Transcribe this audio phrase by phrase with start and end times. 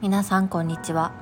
[0.00, 1.12] 皆さんこんにちは。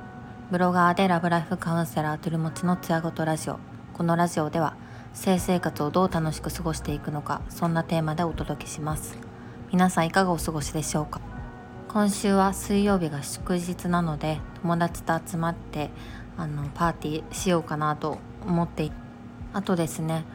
[0.49, 3.59] ブロガーでラブライフカウンセラートゥルモチのつやごとラジオ。
[3.93, 4.75] このラジオでは
[5.13, 9.19] 性生活をどう楽しく過ごしていくのかそんなテーマでお届けします。
[9.71, 11.21] 皆さんいかがお過ごしでしょうか？
[11.89, 15.91] 今週は水曜日が祝日なので友達と集まって
[16.37, 18.17] あのパーティーしようかなと
[18.47, 18.91] 思って
[19.53, 20.25] あとですね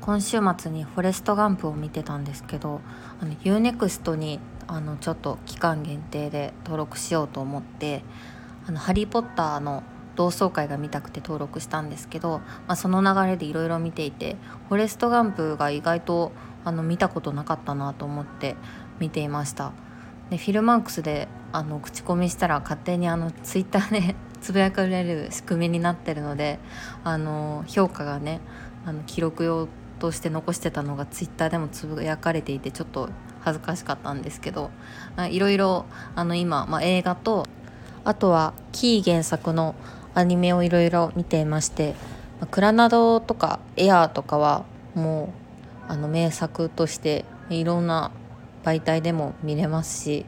[0.00, 2.80] 今週末にフォレストガンプを見てたんですけど
[3.20, 8.02] あの UNEXT にあのちょっと期間限定で登録しようと思って
[8.66, 9.82] 「あのハリー・ポッター」の
[10.16, 14.36] 同窓会が見たくて登録したんですけど、まあ、その流れでいろいろ見ていて
[14.68, 16.32] フォレストガンプが意外と
[16.64, 18.56] あの見たことなかったなと思って
[18.98, 19.72] 見ていました。
[20.30, 26.60] でフィルマークスであの口コミしたら勝手にあのツイッターで つぶやかれる仕組みになってるので
[27.04, 28.40] あの評価がね
[28.86, 29.68] あの記録用
[30.00, 34.70] として残してたのがツイッターでもつぶやかれていてちょっと恥ずかしかったんですけど
[35.30, 35.86] いろいろ
[36.16, 37.46] あの今、まあ、映画と
[38.04, 39.74] あとはキー原作の
[40.14, 41.94] アニメをいろいろ見ていまして
[42.50, 45.32] 「クラナド」とか「エアー」とかはも
[45.88, 48.10] うあの名作としていろんな
[48.64, 50.26] 媒体でも見れますし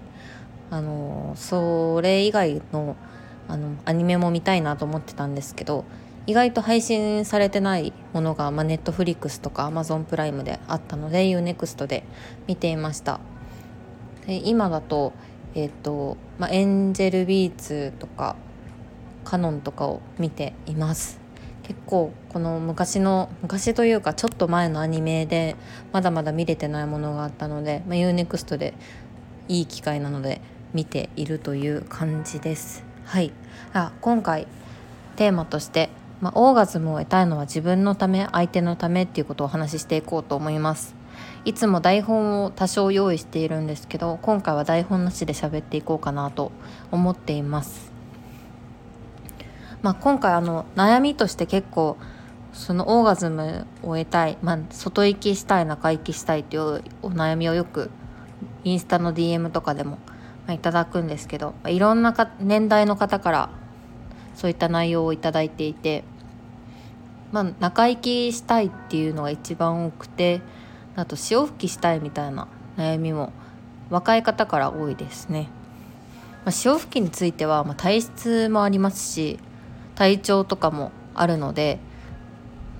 [0.71, 2.97] あのそれ以外の
[3.49, 5.85] あのアニメも見たいなと思ってたんですけど
[6.27, 12.05] 意外と配信されてないものが、まあ、ネットフリックスとかアマゾンプライムであったので UNEXT で
[12.47, 13.21] 見ていました。
[14.27, 15.13] で今だと,、
[15.55, 18.37] えーとまあ、エンジェルビーツとか
[19.25, 21.21] カノンとかを見ています。
[21.65, 25.57] 結構この昔の昔というかちょっと前のアニメで
[25.93, 28.75] まだまだ見れてないものがあったので、まあ、UNEXT で
[29.49, 30.41] いい機会なので
[30.73, 32.85] 見ているという感じです。
[33.05, 33.33] はい。
[33.73, 34.47] あ今回
[35.17, 35.91] テーマとして
[36.23, 40.95] まあ、オーガズムを得たいのは自分のため相手のためっていうことをお話ししていこうと思います。
[41.45, 46.53] いつも台本を多少用意しているんですけど今回は台本なしで喋っていこうかなと
[46.93, 47.93] 思っています。
[49.83, 51.97] まあ、今回あの悩みとして結構
[52.53, 57.91] そのオーガズムを得たい、まあ、外行きしたい中行きしたいっていうお悩みをよく
[58.63, 59.99] インスタの DM とかでも、
[60.47, 63.51] まあ、いただくんですけど、いろんな年代の方から
[64.35, 66.05] そういった内容を頂いていて
[67.33, 70.43] まあ、中行きしたいっていうのが一番多くて
[70.95, 73.33] あと潮吹きしたいみたいな悩みも
[73.91, 75.49] 若い方から多いですね、
[76.45, 79.39] まあ、潮吹きについては、まあ、体質もありますし
[79.95, 81.79] 体調とかもあるので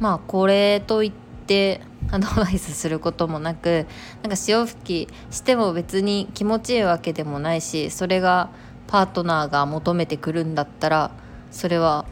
[0.01, 1.13] まあこれといっ
[1.47, 1.81] て
[2.11, 3.87] アドバイスすることもなく
[4.23, 8.51] なんか潮吹きしても別に気持ちいいわけでもないしそれが
[8.87, 11.11] パートナーが求めてくるんだったら
[11.51, 12.05] それは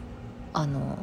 [0.53, 0.99] あの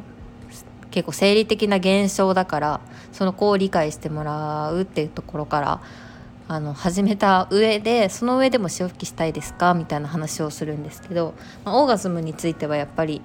[0.90, 2.80] 結構生理的な現象だから
[3.12, 5.80] その子を理解してもらうっていうところから
[6.48, 9.74] あの始めた上でその上でも潮吹きしたいですか？
[9.74, 11.34] みたいな話をするんですけど、
[11.64, 13.20] まあ、オーガズムについてはやっぱり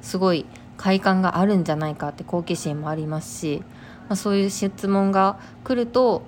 [0.00, 3.62] すごい快感があるんじゃないかって好奇心もありますし、
[4.08, 6.22] まあ、そういう質問が来ると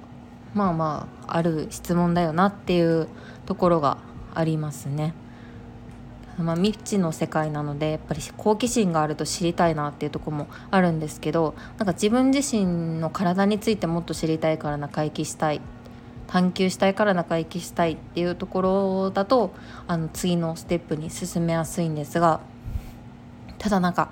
[0.55, 3.09] まあまあある質問だよなっていう
[3.45, 3.99] ところが
[4.35, 5.15] ありますね。
[6.39, 15.61] まあ、未知の世界なのでやっぱり好奇心があると知りたいなっていうとこもあるんですけどなんか自分自身の体についてもっと知りたいから中行きしたい。
[16.27, 19.53] 探求したいから中行きしたいっていうところだと
[19.87, 22.41] あの次のステップに進めやすいんですが
[23.59, 24.11] ただなんか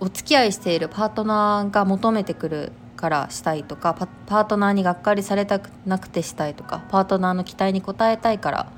[0.00, 3.94] お付き合いしているパートナーが求めてくるからしたいとか
[4.26, 8.72] パートナーにがっかりされたくなくてしたいとかパートナーの期待に応えたいから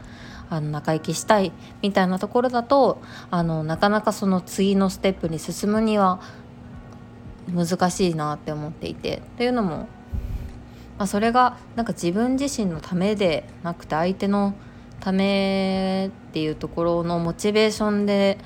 [0.49, 1.53] あの仲良きしたい
[1.83, 6.21] みたいなところだとあのなかなかその次のステップに進むには
[7.53, 9.89] 難しいなって思っていてというのも、
[10.99, 14.55] まあ、それがなんか自分自身のためでなくて相手の
[15.01, 18.39] ためっていうところのモチベーションで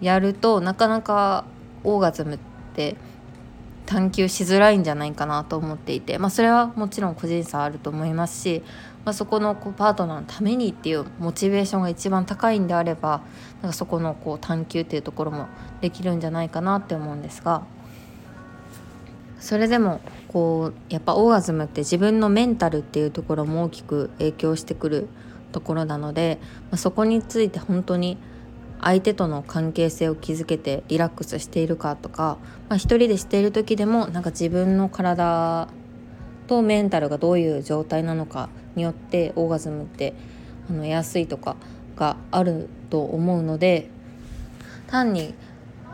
[0.00, 1.44] やるとなかなか
[1.84, 2.38] オーガズムっ
[2.74, 2.96] て
[3.86, 8.62] 探求しづらいんじゃないかなと思っていて、まあ、それはもちろん個人差あると思いますし
[9.04, 13.22] まあ、そこのこうパートナーのためにっていうモチベーションが一番高いんであれば
[13.60, 15.48] なんかそこのこう探求っていうところも
[15.80, 17.64] できるんじゃないかなって思うんですが
[19.40, 25.08] それでもこうやっぱオーガズムって自分のメンタルっていうところも大きく影響してくる
[25.50, 26.38] ところなので、
[26.70, 28.18] まあ、そこについて本当に
[28.80, 32.38] 相手との関係性を築けてリラックスしているかとか、
[32.68, 35.68] まあ、一人でしている時でもなんか自分の体
[36.46, 40.14] とメンタルがどういう状態なのかによってオーガズムって
[40.70, 41.56] あの安いとか
[41.96, 43.88] があると思うので
[44.86, 45.34] 単に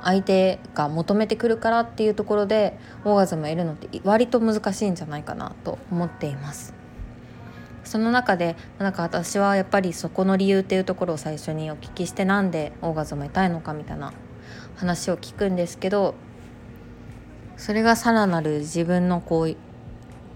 [0.03, 6.75] 相手が求めてくるからっていうところでオーガズムを得るのって割と難しいんじゃないかなと思っています。
[7.85, 14.13] その中でなんか私はやっぱりそこの理由っていうところを最初にお聞きしてなんでオーガズム得たいのかみたいな
[14.77, 16.15] 話を聞くんですけど
[17.57, 19.57] それがさらなる自分のこう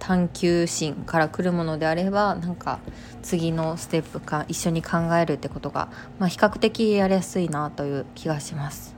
[0.03, 2.81] 探求心から来るものであればなんか
[3.23, 8.97] 次のステップか一緒に考えるってことが、まあ、比較的やりやすいなという気がします。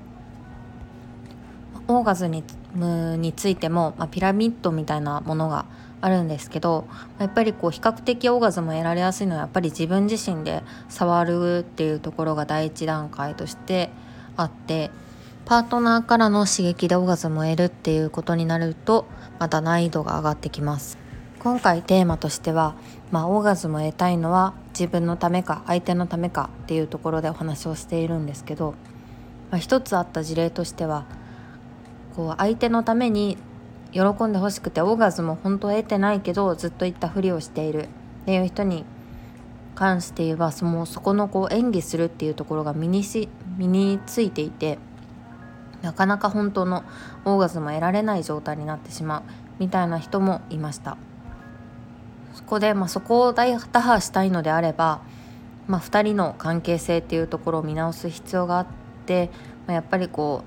[1.89, 2.31] オーガズ
[2.75, 5.67] ムについても、まあ、ピラミッドみたいなものが
[6.01, 6.87] あるんですけど
[7.19, 13.91] やっぱりこう比較的オーガズムを得られやすいのはやっぱり自分自身で触るっていうところが第一段階として
[14.39, 14.91] あって
[15.47, 19.07] パートナーからの刺激でオーガズムを得るっていうことになると
[19.39, 20.99] また難易度が上がってきます。
[21.39, 22.75] 今回テーマとしては、
[23.11, 28.73] まあ、オーガズムを得たいのは自分のためか相手のためかっていうところでお話をしているんですけど、
[29.51, 31.05] まあ、一つあった事例としては
[32.17, 33.37] こう相手のために
[33.93, 37.89] 喜んでほしくてオーガズムを本当は得てないけどずっと言ったふりをしている。
[38.23, 38.87] っていう人に
[39.75, 44.79] 関して言えばそのそこのこう演技するっていうところが身にし身についていて
[45.85, 46.83] なかなか本当の
[47.27, 49.23] オーガズム得られない状態になってしまう
[49.59, 50.97] みたいな人もいました。
[52.33, 55.03] そこで、まあ、そこを大打破したいのであれば、
[55.69, 58.67] まあ、2人の関係性っていうところを見直す必要があっ
[59.07, 59.31] て、
[59.67, 60.43] まあ、やっぱりこ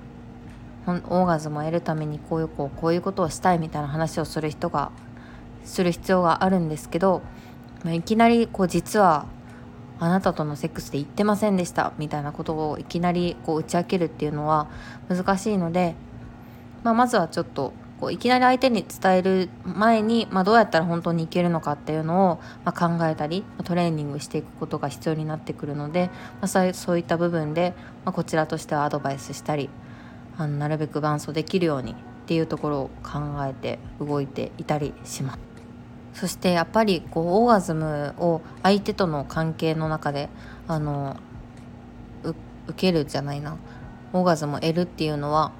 [0.87, 4.91] うオーガズムを得るためにこういうこうこういうことをしたいみたいな話をする人が
[5.63, 7.21] する必要があるんですけど、
[7.83, 9.25] まあ、いきなりこう実は
[9.99, 14.67] あなたとのセックスで言ってませんでしたみたいなことをいきなりこう打ち明けるっていうのは
[15.09, 15.95] 難しいので、
[16.83, 26.11] まあ、まずはちょっとこういきなり相手に伝える前に、まあ、どうやったら本当にいけるのかっていうのを、まあ、考えたりトレーニングしていくことが必要になってくるので、
[26.41, 27.73] まあ、そういった部分で、
[28.05, 29.69] まあ、こちらとしてはアドバイスしたり
[30.38, 31.95] あのなるべく伴走できるようにっ
[32.27, 35.46] ていうところを考えて動いていたりします。
[36.19, 40.29] そしてやっぱりこうオーガズムを相手との関係の中で
[40.67, 41.15] あの
[42.23, 42.33] 受
[42.75, 43.55] けるじゃないな。
[44.13, 45.51] オーガズムを得るっていうのは、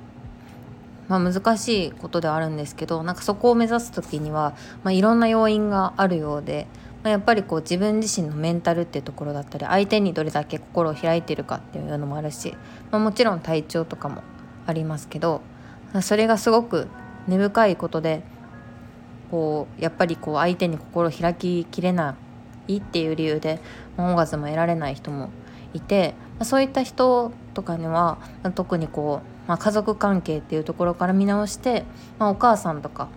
[1.10, 6.66] まあ、難しいことではあるんですけどなんかそこを目指す時には、まあ、いろんな要因があるようで、
[7.04, 12.56] まあ、やっぱりこう自分自身のメンタルっていうところだったり相手にどれだけ心を開いてるかっていうのもあるし、
[12.90, 14.24] まあ、もちろん体調とかも
[14.66, 15.42] ありますけど
[16.02, 16.88] それがすごく
[17.28, 18.24] 根深いことで
[19.30, 22.16] こうやっぱりこう相手に心を開ききれな
[22.68, 23.60] いっていう理由で
[23.98, 25.30] オーガズム得られない人も
[25.74, 28.18] いてそういった人とかには
[28.56, 31.84] 特にこう、まあ、家族関係っていうところから見直して、
[32.20, 33.10] まあ、お母さんとか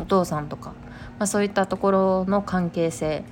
[0.00, 0.70] お父さんとか、
[1.18, 3.24] まあ、そういったところの関係性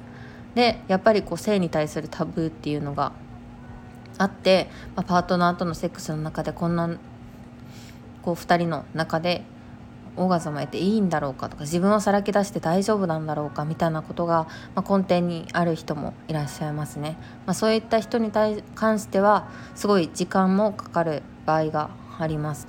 [0.55, 3.13] でやっぱりこう性に対するタブーっていうのが
[4.19, 6.89] あって、まあ、パートナーとのセックスの中でこんな
[8.23, 9.43] こう2人の中で
[10.17, 17.17] オーガズムを得ていいんだろうかとか自分をさらけ出して大丈夫なんだろうかみたいなことが、まあ、根底にある人もいらっしゃいますね。
[17.47, 22.69] まあ、そういった人に対関してはすごい時間もかかる場合があります。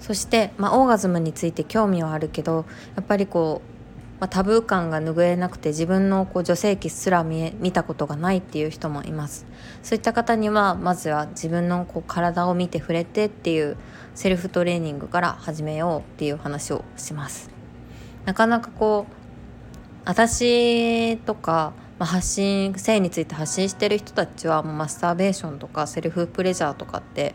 [0.00, 2.64] そして、まあ、オーガズムについて興味はあるけど
[2.96, 3.79] やっぱりこう
[4.20, 9.46] まあ、タブー感が拭えなくて自分のこう女性器すら見え見たことがないっていう人もいます。
[9.82, 13.78] そういった方にはまずは自分のこう体を見て触れてっていう
[14.14, 17.50] セルフトレーニングから始めようっていう話をします。
[18.26, 19.12] なかなかこう
[20.04, 27.34] 私とか、ま、発信性について発信してる人たちはもうマスターベーションとかセルフプレジャーとかって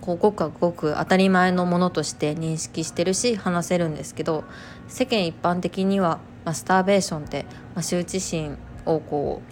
[0.00, 4.44] こうごくごく当たり前のものとして認識してるし話せるんですけど
[4.88, 9.42] 世間一般的にはマスターベーションって、まあ、羞恥心をこ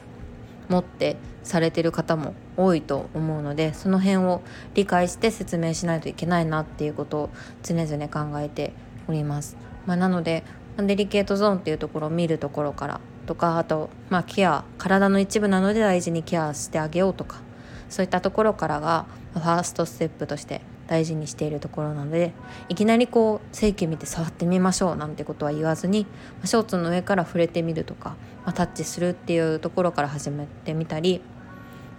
[0.69, 4.43] う持ってされてる方も多いと思うのでその辺を
[4.75, 7.31] 理解して説明しないといけないなっていうことを
[7.63, 8.73] 常々考えて
[9.07, 9.57] おります。
[9.87, 10.45] まあ、なので
[10.77, 17.41] デリケートゾーンっていうところを見るところからとかあと、まあ、ケア体の一部なので大事にケアしてあげようとか
[17.89, 22.33] そういったところからがファーストステップとして大事にしているところなので
[22.69, 26.07] いきなりこう正規見て触ってみましょうなんてことは言わずに
[26.45, 31.21] ショーツの上から触れてみるとか、まあ、タッチするっていうところから始めてみたり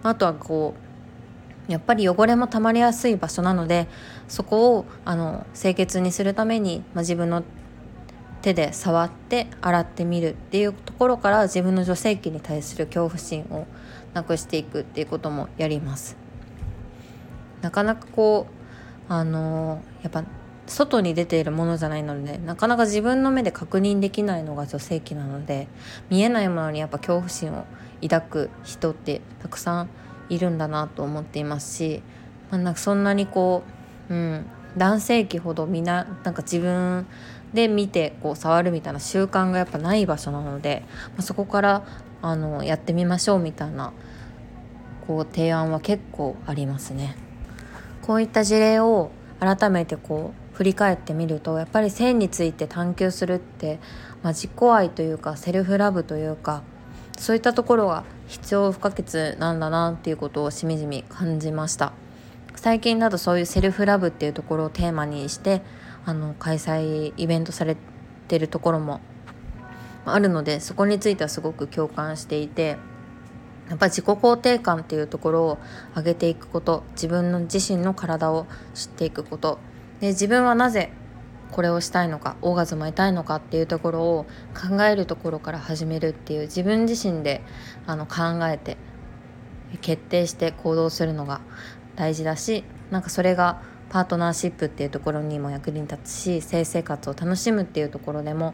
[0.04, 0.74] あとはこ
[1.68, 3.88] うやっぱり汚れもたまりやすい場所なので
[4.28, 7.44] そこをあの清潔にするために、まあ、自分の
[8.42, 13.68] 手で触って洗ってみるっていうところから自分の女性器に対する恐怖心を
[14.14, 16.18] なくしていくっていうこともやります。
[17.62, 18.48] なかなかこ
[19.10, 20.24] うあのやっぱ
[20.68, 25.68] 外に出ているものじゃないのでなかなか自分の目で確認できないのが女性器なので
[26.10, 27.66] 見えないものにやっぱ恐怖心を
[28.02, 29.90] 抱く人ってたくさん
[30.30, 32.04] いるんだなと思っていますし、
[32.52, 33.64] まあ、なんかそんなにこ
[34.10, 34.46] う、うん、
[34.78, 37.08] 男性器ほどみんななんか自分
[37.54, 41.84] で見てこう触るみたいな習慣がやっぱない場所なので、まあ、そこから
[42.22, 43.94] あのやってみましょうみたいな
[45.08, 47.16] こう提案は結構ありますね。
[48.02, 53.80] こういった事例を改めてこう振り返ってみるとやっぱり性について探求するって、
[54.24, 56.64] まあ、自己愛というかセルフラブというか
[57.18, 61.94] そういったところが必要不可欠なんだなっていうことをしみじみ感じました
[62.56, 65.62] 最近だとそういうセルフラブっていうところをテーマにして
[66.06, 67.78] あの開催イベントされ
[68.28, 69.00] てるところも
[70.14, 72.78] あるのでそこについてはすごく共感していて
[73.70, 75.58] やっぱ自己肯定感っていうところを
[75.96, 79.60] 上げていくこと自分の自身の体を知っていくこと。
[80.00, 80.92] で自分はなぜ
[81.52, 84.26] これをしたいのかオーガズムを得たいのかっていうところを
[84.56, 87.42] 考えるところから始めるっていう自分自身で
[87.86, 88.78] あの考えて
[89.82, 91.42] 決定して行動するのが
[91.96, 98.54] 大事だしなんかそれがパートナーシップっていうところにも役に立つし性生活を楽しむっていうところでも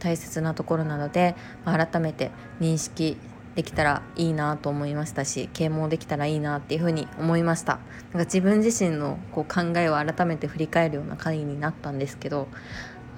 [0.00, 2.30] 大切なところなので、まあ、改めて
[2.60, 3.16] 認識
[3.54, 7.74] できたらいいなと思いましたし啓蒙できたらいいなっていうふうに思いました。
[7.74, 12.48] なんか自分自身のこう考えを改めて振り返るような回になったんですけど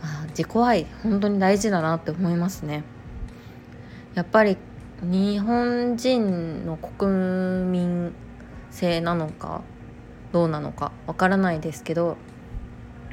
[0.03, 2.83] まあ自己愛本当に大事だなって思いますね。
[4.15, 4.57] やっぱり
[5.03, 7.11] 日本人の国
[7.67, 8.13] 民
[8.71, 9.63] 性なのか
[10.33, 12.17] どうなのかわからないですけど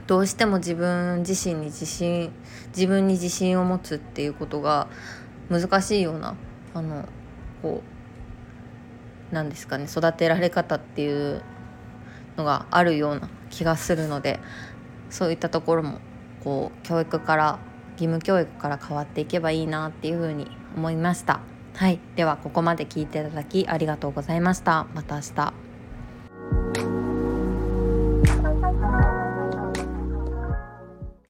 [0.10, 2.32] どうしても自分自身に自信
[2.76, 4.88] 自分に自信を持つっていうことが
[5.52, 6.36] 難しいような
[6.74, 7.08] あの
[7.62, 7.84] こ
[9.32, 11.44] うなんですかね育てられ方っていう
[12.38, 14.40] のがあるような気がするので
[15.12, 16.00] そういったところも
[16.44, 17.60] こう教育から
[17.92, 21.42] 義務教育から変わっていけばいいなっていうふうに思いました。
[21.76, 24.88] はい、ではここまで聞いていただきありがとうございました。
[24.96, 25.59] また明日。